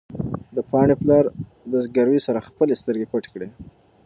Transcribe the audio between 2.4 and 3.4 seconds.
خپلې سترګې پټې